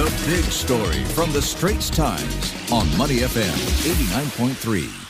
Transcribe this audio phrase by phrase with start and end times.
[0.00, 3.52] The big story from the Straits Times on Money FM
[3.84, 5.09] 89.3.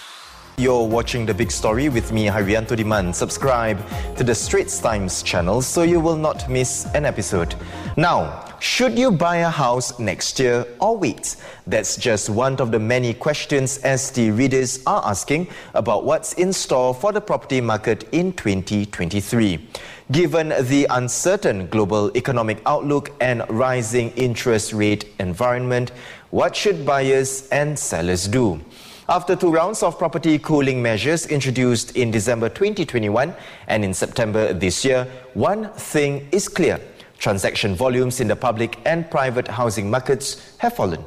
[0.61, 3.15] You're watching The Big Story with me, Hairianto Diman.
[3.15, 3.79] Subscribe
[4.19, 7.55] to the Straits Times channel so you will not miss an episode.
[7.97, 11.37] Now, should you buy a house next year or wait?
[11.67, 16.93] That's just one of the many questions the readers are asking about what's in store
[16.93, 19.67] for the property market in 2023.
[20.13, 25.93] Given the uncertain global economic outlook and rising interest rate environment,
[26.29, 28.61] what should buyers and sellers do?
[29.11, 33.35] After two rounds of property cooling measures introduced in December 2021
[33.67, 36.81] and in September this year, one thing is clear.
[37.19, 41.03] Transaction volumes in the public and private housing markets have fallen.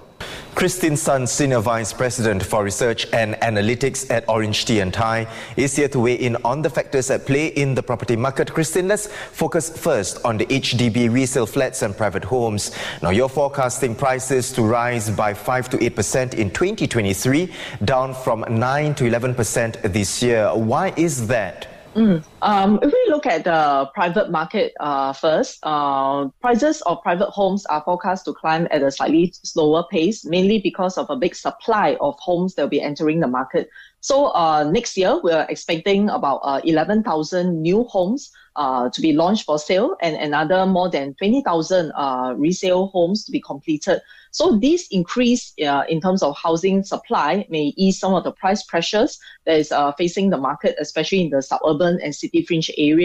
[0.55, 5.87] Christine Sun, Senior Vice President for Research and Analytics at OrangeTee & Tie, is here
[5.87, 8.53] to weigh in on the factors at play in the property market.
[8.53, 12.71] Christine, let's focus first on the HDB resale flats and private homes.
[13.01, 17.51] Now, you're forecasting prices to rise by 5 to 8% in 2023,
[17.83, 20.55] down from 9 to 11% this year.
[20.55, 21.67] Why is that?
[21.95, 22.23] Mm.
[22.41, 27.63] Um, if we look at the private market uh, first, uh, prices of private homes
[27.67, 31.95] are forecast to climb at a slightly slower pace, mainly because of a big supply
[32.01, 33.69] of homes that will be entering the market.
[34.01, 39.45] So uh, next year, we're expecting about uh, 11,000 new homes uh, to be launched
[39.45, 44.01] for sale and another more than 20,000 uh, resale homes to be completed.
[44.31, 49.19] So this increase in terms of housing supply may ease some of the price pressures
[49.45, 53.02] that is facing the market, especially in the suburban and city fringe areas.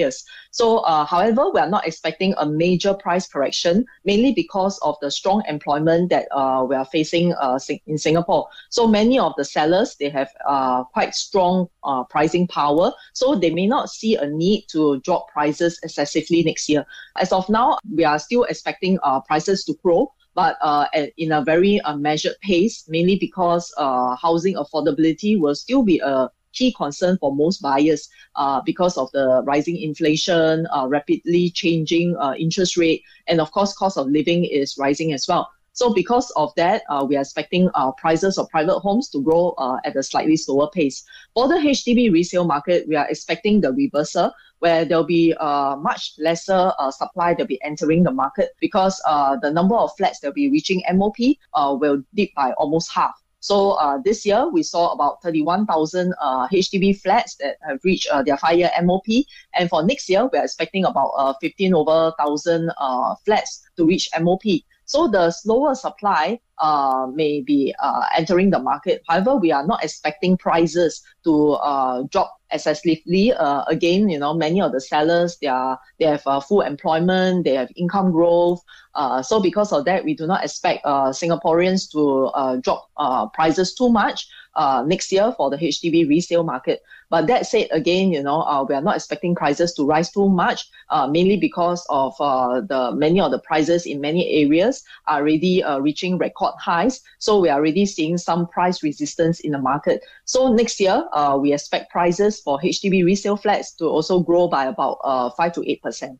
[0.51, 5.11] So, uh, however, we are not expecting a major price correction, mainly because of the
[5.11, 8.49] strong employment that uh, we are facing uh, in Singapore.
[8.71, 13.51] So many of the sellers, they have uh, quite strong uh, pricing power, so they
[13.51, 16.87] may not see a need to drop prices excessively next year.
[17.17, 21.43] As of now, we are still expecting uh, prices to grow, but uh, in a
[21.43, 27.19] very uh, measured pace, mainly because uh, housing affordability will still be a key concern
[27.19, 33.03] for most buyers uh, because of the rising inflation, uh, rapidly changing uh, interest rate,
[33.27, 35.51] and of course, cost of living is rising as well.
[35.79, 39.55] So because of that, uh, we are expecting uh, prices of private homes to grow
[39.59, 41.05] uh, at a slightly slower pace.
[41.35, 46.15] For the HDB resale market, we are expecting the reversal where there'll be uh, much
[46.19, 50.35] lesser uh, supply that'll be entering the market because uh, the number of flats that'll
[50.35, 51.15] be reaching MOP
[51.55, 53.23] uh, will dip by almost half.
[53.41, 58.23] So uh, this year we saw about 31,000 uh, HDB flats that have reached uh,
[58.23, 59.07] their five-year MOP,
[59.55, 64.09] and for next year we're expecting about uh, 15 over thousand uh, flats to reach
[64.21, 64.43] MOP.
[64.89, 69.03] So the slower supply uh, may be uh, entering the market.
[69.07, 73.35] However, we are not expecting prices to uh, drop excessively.
[73.35, 77.45] Uh, again, you know, many of the sellers they are they have uh, full employment,
[77.45, 78.63] they have income growth.
[78.95, 83.29] Uh, so because of that, we do not expect uh, Singaporeans to uh, drop uh,
[83.29, 84.27] prices too much
[84.59, 86.83] uh, next year for the HDB resale market.
[87.11, 90.29] But that said, again, you know, uh, we are not expecting prices to rise too
[90.29, 95.21] much, uh, mainly because of uh, the many of the prices in many areas are
[95.21, 97.01] already uh, reaching record highs.
[97.19, 100.03] So we are already seeing some price resistance in the market.
[100.25, 104.67] So next year, uh, we expect prices for HDB resale flats to also grow by
[104.67, 106.19] about uh, five to eight percent.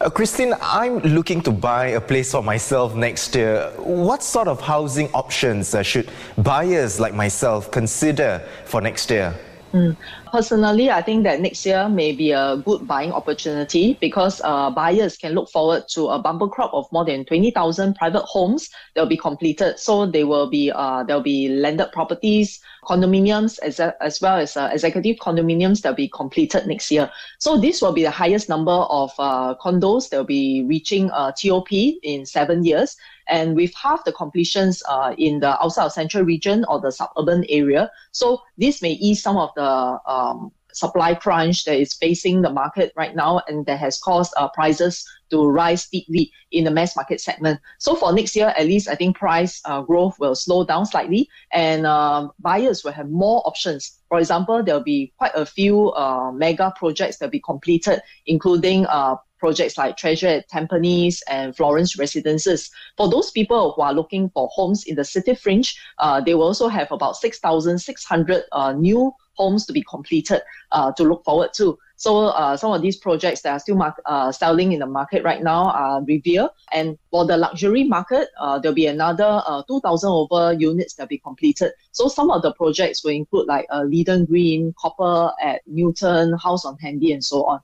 [0.00, 3.72] Uh, Christine, I'm looking to buy a place for myself next year.
[3.76, 9.34] What sort of housing options uh, should buyers like myself consider for next year?
[9.74, 9.98] Mm.
[10.32, 15.18] Personally, I think that next year may be a good buying opportunity because uh, buyers
[15.18, 19.08] can look forward to a bumper crop of more than 20,000 private homes that will
[19.08, 19.78] be completed.
[19.78, 24.56] So they will be uh, there will be landed properties, condominiums, as, as well as
[24.56, 27.10] uh, executive condominiums that will be completed next year.
[27.38, 31.32] So this will be the highest number of uh, condos that will be reaching uh,
[31.32, 32.96] TOP in seven years.
[33.28, 37.44] And with half the completions uh, in the outside of central region or the suburban
[37.48, 42.50] area, so this may ease some of the um, supply crunch that is facing the
[42.50, 46.96] market right now and that has caused uh, prices to rise steeply in the mass
[46.96, 47.60] market segment.
[47.78, 51.28] So for next year, at least I think price uh, growth will slow down slightly
[51.52, 53.98] and uh, buyers will have more options.
[54.08, 58.86] For example, there'll be quite a few uh, mega projects that will be completed, including
[58.86, 62.70] uh, projects like Treasure at Tampines and Florence Residences.
[62.96, 66.44] For those people who are looking for homes in the city fringe, uh, they will
[66.44, 70.42] also have about 6,600 uh, new homes to be completed
[70.72, 71.78] uh, to look forward to.
[71.96, 75.24] So uh, some of these projects that are still mark, uh, selling in the market
[75.24, 76.48] right now are Riviere.
[76.72, 81.08] And for the luxury market, uh, there'll be another uh, 2,000 over units that will
[81.08, 81.72] be completed.
[81.90, 86.64] So some of the projects will include like uh, Leedon Green, Kopar at Newton, Haus
[86.64, 87.60] on Handy, and so on.